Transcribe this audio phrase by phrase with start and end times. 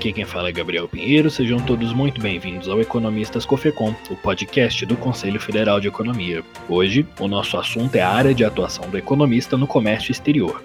[0.00, 4.86] Aqui quem fala é Gabriel Pinheiro, sejam todos muito bem-vindos ao Economistas Cofecom, o podcast
[4.86, 6.42] do Conselho Federal de Economia.
[6.70, 10.64] Hoje, o nosso assunto é a área de atuação do economista no comércio exterior.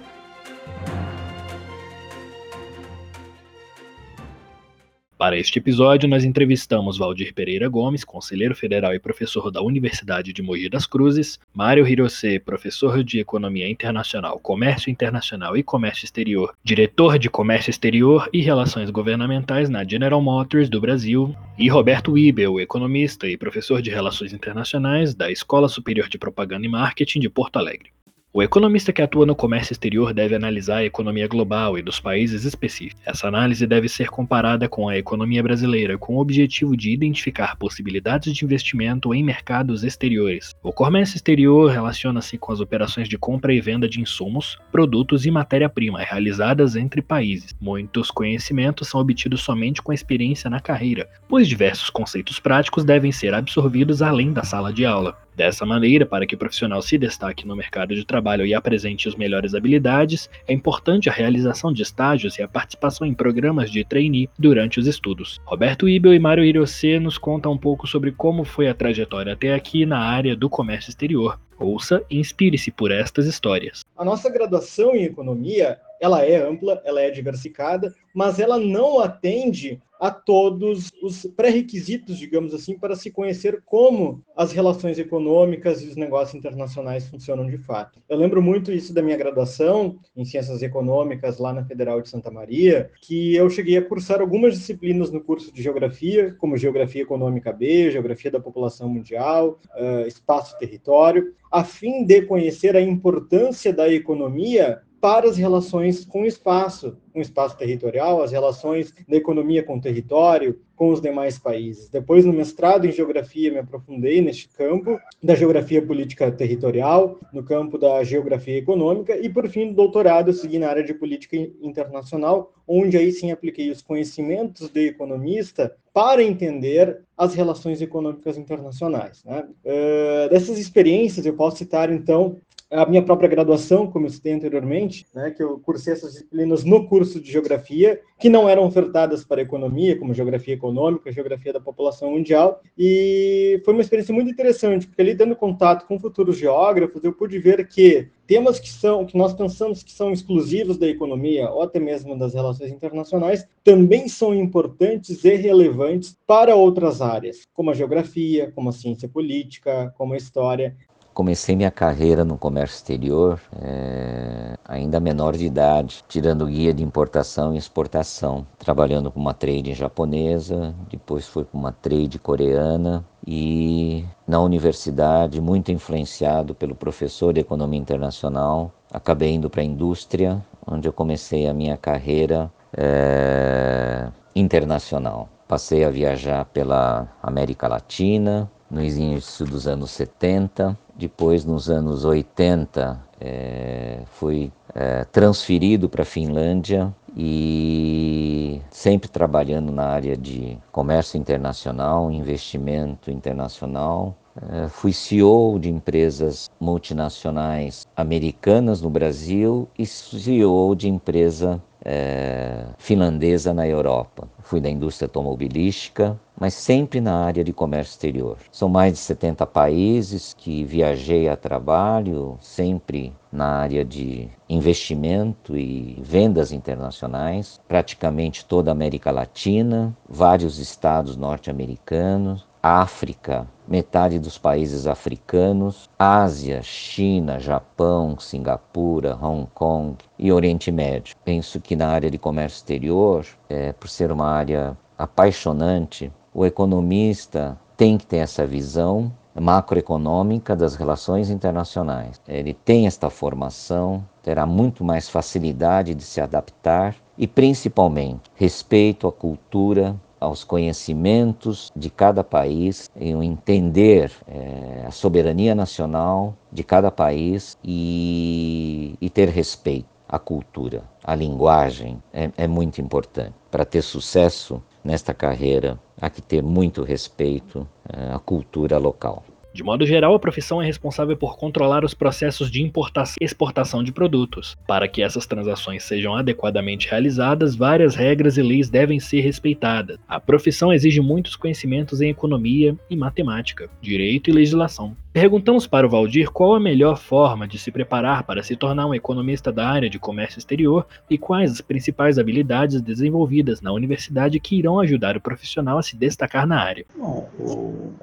[5.17, 10.41] Para este episódio, nós entrevistamos Valdir Pereira Gomes, conselheiro federal e professor da Universidade de
[10.41, 17.17] Mogi das Cruzes, Mário Hirose, professor de Economia Internacional, Comércio Internacional e Comércio Exterior, diretor
[17.17, 23.25] de Comércio Exterior e Relações Governamentais na General Motors do Brasil, e Roberto Wibel, economista
[23.25, 27.95] e professor de Relações Internacionais da Escola Superior de Propaganda e Marketing de Porto Alegre.
[28.37, 32.43] O economista que atua no comércio exterior deve analisar a economia global e dos países
[32.43, 33.01] específicos.
[33.05, 38.33] Essa análise deve ser comparada com a economia brasileira, com o objetivo de identificar possibilidades
[38.33, 40.53] de investimento em mercados exteriores.
[40.61, 45.31] O comércio exterior relaciona-se com as operações de compra e venda de insumos, produtos e
[45.31, 47.55] matéria-prima realizadas entre países.
[47.61, 53.13] Muitos conhecimentos são obtidos somente com a experiência na carreira, pois diversos conceitos práticos devem
[53.13, 55.24] ser absorvidos além da sala de aula.
[55.35, 59.15] Dessa maneira, para que o profissional se destaque no mercado de trabalho e apresente as
[59.15, 64.29] melhores habilidades, é importante a realização de estágios e a participação em programas de trainee
[64.39, 65.41] durante os estudos.
[65.43, 69.53] Roberto Ibel e Mário Hirose nos contam um pouco sobre como foi a trajetória até
[69.53, 71.37] aqui na área do comércio exterior.
[71.59, 73.81] Ouça e inspire-se por estas histórias.
[73.97, 79.81] A nossa graduação em economia, ela é ampla, ela é diversificada, mas ela não atende
[79.99, 85.95] a todos os pré-requisitos, digamos assim, para se conhecer como as relações econômicas e os
[85.95, 88.01] negócios internacionais funcionam de fato.
[88.07, 92.29] Eu lembro muito isso da minha graduação em Ciências Econômicas lá na Federal de Santa
[92.29, 97.51] Maria, que eu cheguei a cursar algumas disciplinas no curso de Geografia, como Geografia Econômica
[97.53, 104.81] B, Geografia da População Mundial, uh, Espaço-Território, a fim de conhecer a importância da economia
[105.05, 109.77] para as relações com o espaço, com o espaço territorial, as relações da economia com
[109.77, 111.89] o território, com os demais países.
[111.89, 117.77] Depois, no mestrado em geografia, me aprofundei neste campo da geografia política territorial, no campo
[117.77, 122.97] da geografia econômica, e por fim, no doutorado, segui na área de política internacional, onde
[122.97, 129.23] aí sim apliquei os conhecimentos de economista para entender as relações econômicas internacionais.
[129.23, 129.47] Né?
[129.63, 132.37] Uh, dessas experiências, eu posso citar, então,
[132.71, 136.87] a minha própria graduação, como eu citei anteriormente, né, que eu cursei essas disciplinas no
[136.87, 142.11] curso de geografia, que não eram ofertadas para economia, como geografia econômica, geografia da população
[142.11, 147.13] mundial, e foi uma experiência muito interessante, porque ali tendo contato com futuros geógrafos, eu
[147.13, 151.61] pude ver que temas que são que nós pensamos que são exclusivos da economia ou
[151.61, 157.73] até mesmo das relações internacionais também são importantes e relevantes para outras áreas, como a
[157.73, 160.75] geografia, como a ciência política, como a história.
[161.15, 167.55] Comecei minha carreira no comércio exterior é, ainda menor de idade, tirando guia de importação
[167.55, 174.41] e exportação, trabalhando com uma trade japonesa, depois fui para uma trade coreana e na
[174.41, 180.91] universidade, muito influenciado pelo professor de economia internacional, acabei indo para a indústria, onde eu
[180.91, 185.29] comecei a minha carreira é, internacional.
[185.47, 190.77] Passei a viajar pela América Latina, no início dos anos 70.
[190.97, 199.85] Depois, nos anos 80, é, fui é, transferido para a Finlândia e sempre trabalhando na
[199.85, 204.15] área de comércio internacional, investimento internacional.
[204.51, 213.53] É, fui CEO de empresas multinacionais americanas no Brasil e CEO de empresa é, finlandesa
[213.53, 214.27] na Europa.
[214.41, 218.37] Fui da indústria automobilística, mas sempre na área de comércio exterior.
[218.51, 226.01] São mais de 70 países que viajei a trabalho, sempre na área de investimento e
[226.01, 235.87] vendas internacionais, praticamente toda a América Latina, vários estados norte-americanos, África, metade dos países africanos,
[235.99, 241.15] Ásia, China, Japão, Singapura, Hong Kong e Oriente Médio.
[241.23, 247.55] Penso que na área de comércio exterior, é, por ser uma área apaixonante, o economista
[247.77, 252.19] tem que ter essa visão macroeconômica das relações internacionais.
[252.27, 259.11] Ele tem esta formação, terá muito mais facilidade de se adaptar e, principalmente, respeito à
[259.11, 267.57] cultura, aos conhecimentos de cada país, em entender é, a soberania nacional de cada país
[267.63, 273.33] e, e ter respeito à cultura, à linguagem, é, é muito importante.
[273.51, 279.23] Para ter sucesso nesta carreira, há que ter muito respeito é, à cultura local.
[279.55, 283.81] De modo geral, a profissão é responsável por controlar os processos de importação e exportação
[283.81, 284.53] de produtos.
[284.67, 289.97] Para que essas transações sejam adequadamente realizadas, várias regras e leis devem ser respeitadas.
[290.09, 294.93] A profissão exige muitos conhecimentos em economia e matemática, direito e legislação.
[295.15, 298.93] Perguntamos para o Valdir qual a melhor forma de se preparar para se tornar um
[298.93, 304.57] economista da área de comércio exterior e quais as principais habilidades desenvolvidas na universidade que
[304.57, 306.85] irão ajudar o profissional a se destacar na área.
[306.97, 307.93] Bom, o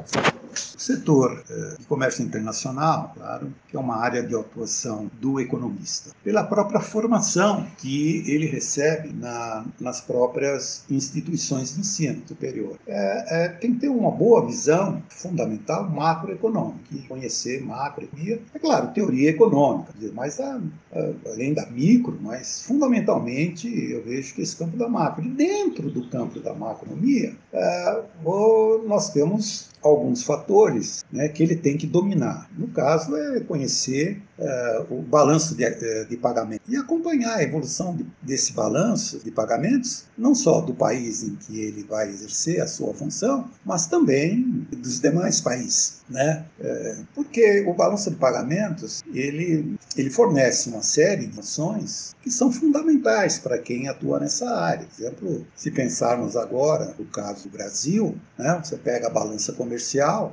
[0.55, 6.45] setor eh, de comércio internacional, claro, que é uma área de atuação do economista, pela
[6.45, 12.79] própria formação que ele recebe na, nas próprias instituições de ensino superior.
[12.87, 18.41] É, é, tem que ter uma boa visão fundamental macroeconômica conhecer macroeconomia.
[18.55, 20.61] É claro, teoria econômica, mas a,
[20.93, 25.25] a, além da micro, mas fundamentalmente eu vejo que esse campo da macro.
[25.25, 28.03] E dentro do campo da macroeconomia, é,
[28.87, 32.49] nós temos alguns fatores né, que ele tem que dominar.
[32.57, 37.95] No caso, é conhecer uh, o balanço de, uh, de, pagamento e acompanhar a evolução
[37.97, 42.67] de, desse balanço de pagamentos, não só do país em que ele vai exercer a
[42.67, 46.03] sua função, mas também dos demais países.
[46.09, 46.45] Né?
[46.61, 52.53] Uh, porque o balanço de pagamentos ele, ele fornece uma série de ações que são
[52.53, 54.87] fundamentais para quem atua nessa área.
[54.87, 59.72] Por exemplo, se pensarmos agora no caso do Brasil, né, você pega a balança comercial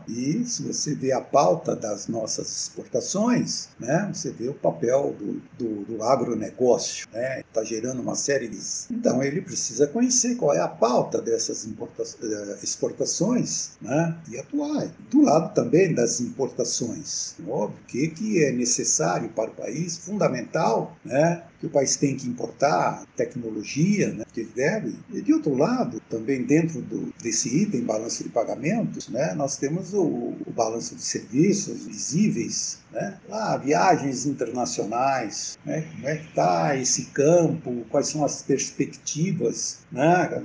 [0.08, 5.42] e se você vê a pauta das nossas exportações, né, você vê o papel do,
[5.58, 8.60] do, do agronegócio, né, está gerando uma série de...
[8.92, 14.92] Então ele precisa conhecer qual é a pauta dessas eh, exportações né, e atuar.
[15.10, 20.98] Do lado também das importações, óbvio, o que, que é necessário para o país, fundamental,
[21.04, 24.96] né, que o país tem que importar tecnologia, né, que ele deve.
[25.12, 29.94] E de outro lado, também dentro do, desse item, balanço de pagamentos, né, nós temos
[29.94, 33.20] o, o balanço de serviços visíveis, né?
[33.32, 35.88] Ah, viagens internacionais, né?
[35.94, 40.44] como é que está esse campo, quais são as perspectivas, né?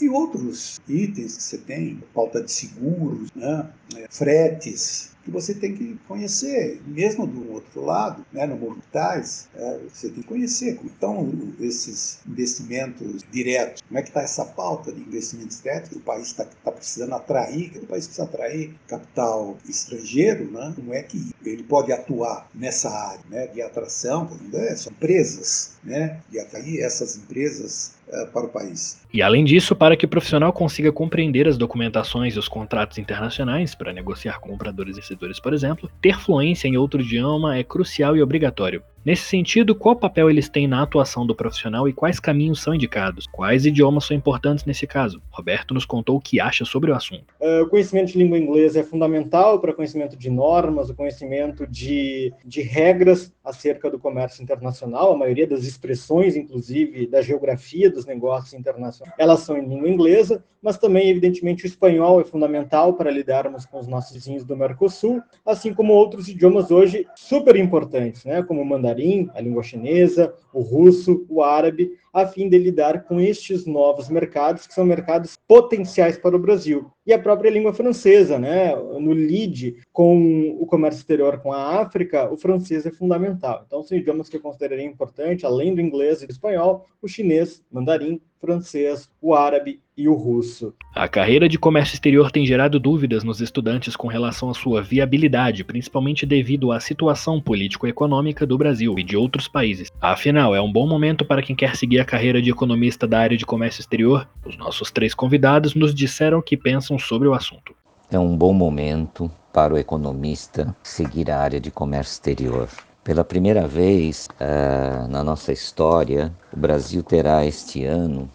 [0.00, 3.68] e outros itens que você tem, pauta de seguros, né?
[4.10, 10.08] fretes, que você tem que conhecer, mesmo do outro lado, né, no Movitais, é, você
[10.08, 15.00] tem que conhecer como estão esses investimentos diretos, como é que está essa pauta de
[15.00, 19.56] investimentos diretos que o país está tá precisando atrair, que o país precisa atrair capital
[19.68, 24.92] estrangeiro, né, como é que ele pode atuar nessa área né, de atração, né, são
[24.92, 27.92] empresas, né, de atrair essas empresas
[28.32, 29.00] para o país.
[29.12, 33.74] E além disso, para que o profissional consiga compreender as documentações e os contratos internacionais
[33.74, 38.16] para negociar com compradores e investidores, por exemplo, ter fluência em outro idioma é crucial
[38.16, 38.82] e obrigatório.
[39.04, 43.26] Nesse sentido, qual papel eles têm na atuação do profissional e quais caminhos são indicados?
[43.26, 45.20] Quais idiomas são importantes nesse caso?
[45.28, 47.24] Roberto nos contou o que acha sobre o assunto.
[47.40, 51.66] Uh, o conhecimento de língua inglesa é fundamental para o conhecimento de normas, o conhecimento
[51.66, 55.12] de, de regras acerca do comércio internacional.
[55.12, 60.44] A maioria das expressões, inclusive, da geografia dos negócios internacionais, elas são em língua inglesa,
[60.62, 65.20] mas também, evidentemente, o espanhol é fundamental para lidarmos com os nossos vizinhos do Mercosul,
[65.44, 68.91] assim como outros idiomas hoje super importantes, né, como o mandarim,
[69.34, 74.66] a língua chinesa, o russo, o árabe, a fim de lidar com estes novos mercados,
[74.66, 76.90] que são mercados potenciais para o Brasil.
[77.06, 78.74] E a própria língua francesa, né?
[78.76, 83.64] No lead com o comércio exterior com a África, o francês é fundamental.
[83.66, 87.62] Então, são idiomas que eu consideraria importante, além do inglês e do espanhol, o chinês,
[87.72, 90.74] mandarim, francês, o árabe e o russo.
[90.94, 95.62] A carreira de comércio exterior tem gerado dúvidas nos estudantes com relação à sua viabilidade,
[95.62, 99.88] principalmente devido à situação político-econômica do Brasil e de outros países.
[100.00, 103.36] Afinal, é um bom momento para quem quer seguir a carreira de economista da área
[103.36, 104.28] de comércio exterior?
[104.44, 107.74] Os nossos três convidados nos disseram o que pensam sobre o assunto.
[108.10, 112.68] É um bom momento para o economista seguir a área de comércio exterior.
[113.04, 118.30] Pela primeira vez uh, na nossa história, o Brasil terá este ano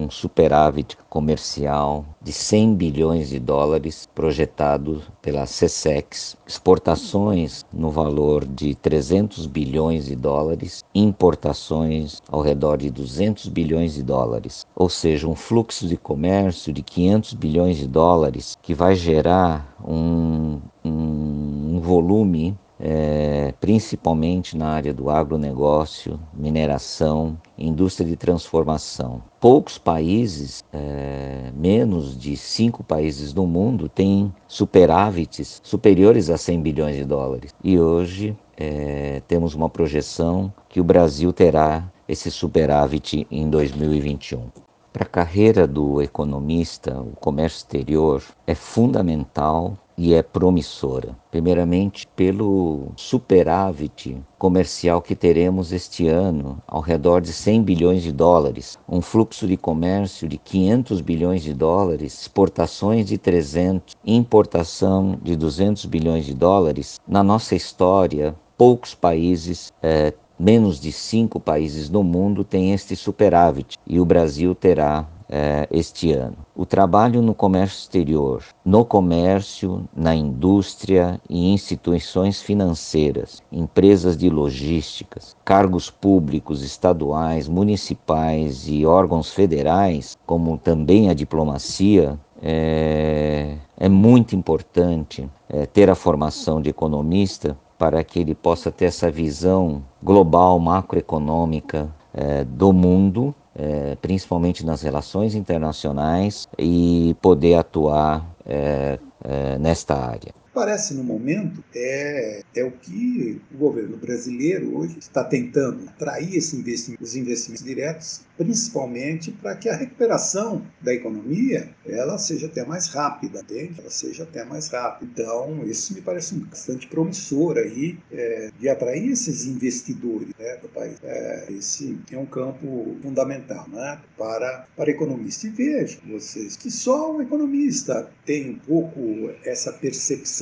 [0.00, 8.74] um superávit comercial de 100 bilhões de dólares projetado pela CSEX, exportações no valor de
[8.74, 15.34] 300 bilhões de dólares, importações ao redor de 200 bilhões de dólares, ou seja, um
[15.34, 22.56] fluxo de comércio de 500 bilhões de dólares que vai gerar um, um, um volume
[22.80, 29.22] é, principalmente na área do agronegócio, mineração, indústria de transformação.
[29.38, 36.96] Poucos países, é, menos de cinco países do mundo, têm superávites superiores a 100 bilhões
[36.96, 37.54] de dólares.
[37.62, 44.48] E hoje é, temos uma projeção que o Brasil terá esse superávit em 2021.
[44.92, 51.14] Para a carreira do economista, o comércio exterior é fundamental e é promissora.
[51.30, 58.78] Primeiramente, pelo superávit comercial que teremos este ano, ao redor de 100 bilhões de dólares,
[58.88, 65.84] um fluxo de comércio de 500 bilhões de dólares, exportações de 300, importação de 200
[65.84, 66.98] bilhões de dólares.
[67.06, 73.76] Na nossa história, poucos países é, menos de cinco países no mundo têm este superávit
[73.86, 76.36] e o Brasil terá é, este ano.
[76.56, 85.36] O trabalho no comércio exterior, no comércio, na indústria e instituições financeiras, empresas de logísticas,
[85.44, 95.28] cargos públicos estaduais, municipais e órgãos federais, como também a diplomacia, é, é muito importante
[95.48, 101.88] é, ter a formação de economista para que ele possa ter essa visão global, macroeconômica
[102.12, 110.39] é, do mundo é, principalmente nas relações internacionais, e poder atuar é, é, nesta área
[110.52, 116.56] parece no momento é, é o que o governo brasileiro hoje está tentando atrair esse
[116.56, 122.88] investimento, os investimentos diretos, principalmente para que a recuperação da economia ela seja até mais
[122.88, 123.80] rápida, entende?
[123.80, 125.10] ela seja até mais rápida.
[125.12, 130.96] Então, isso me parece bastante promissor aí é, de atrair esses investidores né, do país.
[131.02, 135.46] É, esse é um campo fundamental né, para, para economista.
[135.46, 140.39] E vejam vocês que só o economista tem um pouco essa percepção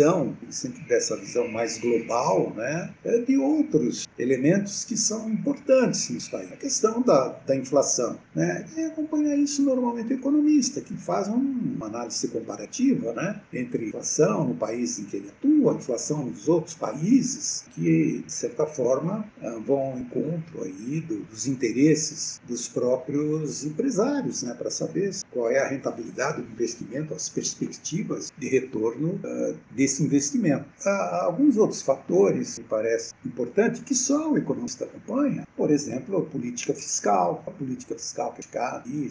[0.50, 6.46] sempre dessa visão mais global, né, é de outros elementos que são importantes nisso aí.
[6.52, 8.18] A questão da, da inflação.
[8.34, 14.48] Né, e acompanha isso normalmente o economista, que faz uma análise comparativa né, entre inflação
[14.48, 19.60] no país em que ele atua, inflação nos outros países, que, de certa forma, ah,
[19.64, 25.68] vão ao encontro aí dos interesses dos próprios empresários, né, para saber qual é a
[25.68, 29.56] rentabilidade do investimento, as perspectivas de retorno uh,
[30.02, 30.64] investimento.
[30.84, 36.22] Há alguns outros fatores, me parece importante, que só o economista acompanha, por exemplo, a
[36.22, 38.40] política fiscal, a política fiscal que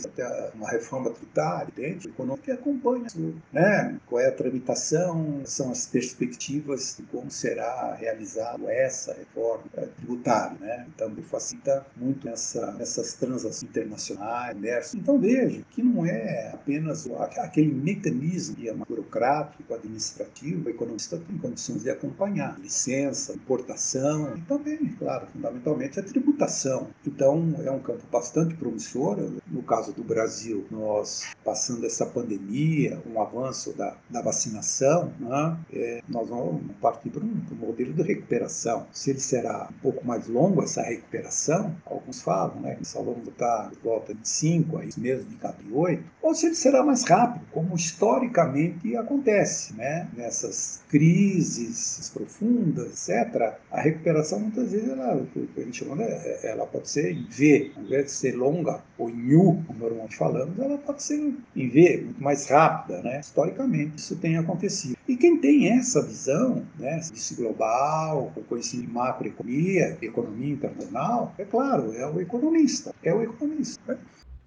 [0.05, 2.07] até uma reforma tributária, entende?
[2.07, 3.98] o econômico acompanha tudo, né?
[4.07, 9.63] qual é a tramitação, são as perspectivas de como será realizada essa reforma
[10.07, 10.57] tributária.
[10.59, 10.87] Né?
[10.95, 14.57] Então, facilita muito essa, essas transações internacionais,
[14.95, 18.55] Então, veja que não é apenas aquele mecanismo
[18.87, 22.57] burocrático, administrativo, o economista tem condições de acompanhar.
[22.59, 26.87] Licença, importação e também, claro, fundamentalmente a tributação.
[27.05, 29.17] Então, é um campo bastante promissor.
[29.47, 36.01] No caso do Brasil, nós passando essa pandemia, um avanço da, da vacinação, né, é,
[36.07, 38.85] nós vamos partir para um, para um, modelo de recuperação.
[38.91, 43.69] Se ele será um pouco mais longo, essa recuperação, alguns falam, né, só vamos botar
[43.69, 47.03] de volta de 5 a isso mesmo, de cada 8, ou se ele será mais
[47.03, 55.59] rápido, como historicamente acontece né, nessas crises profundas, etc., a recuperação muitas vezes ela, a
[55.59, 59.35] gente chama, né, ela pode ser em V, ao invés de ser longa ou em
[59.35, 63.19] U, como normalmente falamos, ela pode ser em V, muito mais rápida, né?
[63.19, 64.97] Historicamente isso tem acontecido.
[65.07, 71.46] E quem tem essa visão, né, isso global, o conhecimento de macroeconomia, economia internacional, é
[71.46, 73.82] claro, é o economista, é o economista.
[73.88, 74.00] Né?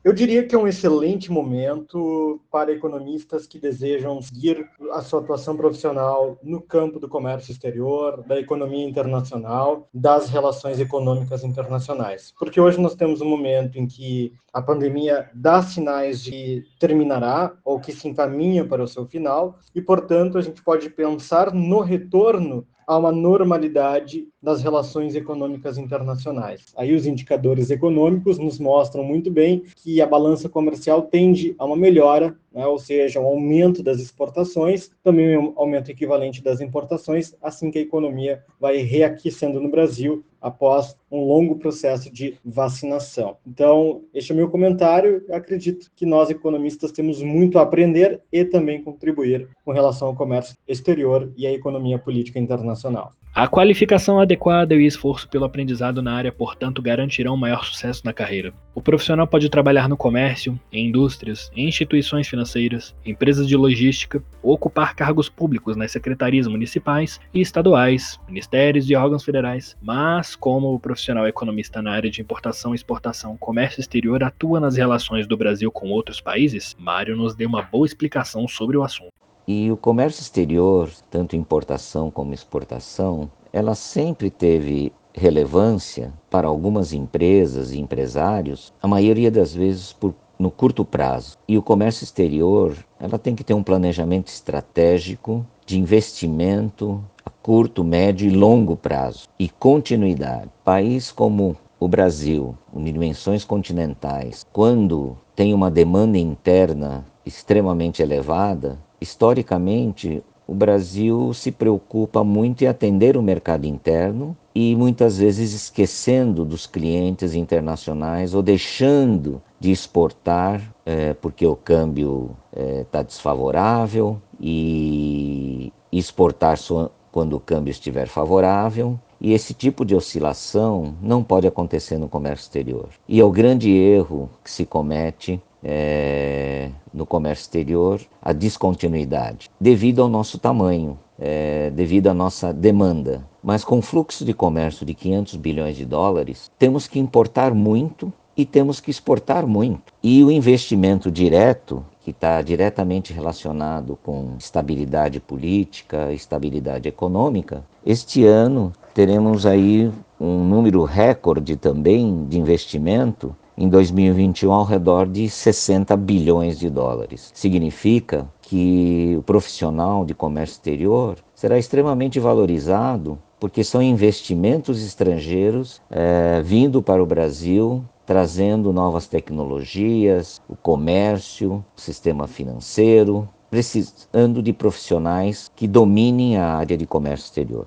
[0.03, 5.55] Eu diria que é um excelente momento para economistas que desejam seguir a sua atuação
[5.55, 12.33] profissional no campo do comércio exterior, da economia internacional, das relações econômicas internacionais.
[12.39, 17.79] Porque hoje nós temos um momento em que a pandemia dá sinais de terminará ou
[17.79, 22.67] que se encaminha para o seu final, e, portanto, a gente pode pensar no retorno
[22.91, 26.61] a uma normalidade das relações econômicas internacionais.
[26.77, 31.77] Aí os indicadores econômicos nos mostram muito bem que a balança comercial tende a uma
[31.77, 37.71] melhora, né, ou seja, um aumento das exportações, também um aumento equivalente das importações, assim
[37.71, 43.37] que a economia vai reaquecendo no Brasil após um longo processo de vacinação.
[43.47, 45.25] Então, este é o meu comentário.
[45.31, 50.57] Acredito que nós, economistas, temos muito a aprender e também contribuir com relação ao comércio
[50.67, 53.13] exterior e à economia política internacional.
[53.33, 58.13] A qualificação adequada e o esforço pelo aprendizado na área, portanto, garantirão maior sucesso na
[58.13, 58.53] carreira.
[58.75, 64.55] O profissional pode trabalhar no comércio, em indústrias, em instituições financeiras, empresas de logística, ou
[64.55, 69.77] ocupar cargos públicos nas secretarias municipais e estaduais, ministérios e órgãos federais.
[69.81, 75.29] Mas, como o profissional economista na área de importação, exportação, comércio exterior atua nas relações
[75.29, 79.13] do Brasil com outros países, Mário nos deu uma boa explicação sobre o assunto.
[79.53, 87.73] E o comércio exterior, tanto importação como exportação, ela sempre teve relevância para algumas empresas
[87.73, 91.37] e empresários, a maioria das vezes por no curto prazo.
[91.49, 97.83] E o comércio exterior, ela tem que ter um planejamento estratégico de investimento a curto,
[97.83, 100.49] médio e longo prazo e continuidade.
[100.65, 110.23] País como o Brasil, com dimensões continentais, quando tem uma demanda interna extremamente elevada, historicamente
[110.51, 116.67] o Brasil se preocupa muito em atender o mercado interno e muitas vezes esquecendo dos
[116.67, 126.59] clientes internacionais ou deixando de exportar é, porque o câmbio está é, desfavorável e exportar
[126.59, 128.99] só quando o câmbio estiver favorável.
[129.21, 132.89] E esse tipo de oscilação não pode acontecer no comércio exterior.
[133.07, 140.03] E é o grande erro que se comete é, no comércio exterior a descontinuidade, devido
[140.03, 143.25] ao nosso tamanho, é, devido à nossa demanda.
[143.43, 148.45] Mas com fluxo de comércio de 500 bilhões de dólares, temos que importar muito e
[148.45, 149.93] temos que exportar muito.
[150.03, 158.73] E o investimento direto, que está diretamente relacionado com estabilidade política, estabilidade econômica, este ano
[158.95, 166.59] teremos aí um número recorde também de investimento em 2021 ao redor de 60 bilhões
[166.59, 167.31] de dólares.
[167.35, 176.41] Significa que o profissional de comércio exterior será extremamente valorizado porque são investimentos estrangeiros é,
[176.43, 185.51] vindo para o Brasil trazendo novas tecnologias, o comércio, o sistema financeiro, precisando de profissionais
[185.55, 187.67] que dominem a área de comércio exterior.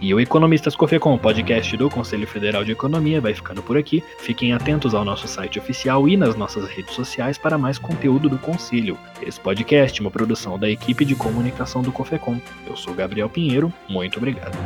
[0.00, 4.02] E o Economistas Cofecom, podcast do Conselho Federal de Economia, vai ficando por aqui.
[4.20, 8.38] Fiquem atentos ao nosso site oficial e nas nossas redes sociais para mais conteúdo do
[8.38, 8.96] Conselho.
[9.20, 12.40] Esse podcast é uma produção da equipe de comunicação do Cofecom.
[12.64, 14.56] Eu sou Gabriel Pinheiro, muito obrigado.